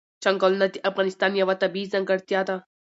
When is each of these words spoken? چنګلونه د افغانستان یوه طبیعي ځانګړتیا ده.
چنګلونه 0.23 0.65
د 0.69 0.75
افغانستان 0.89 1.31
یوه 1.41 1.55
طبیعي 1.63 1.91
ځانګړتیا 1.93 2.41
ده. 2.49 2.55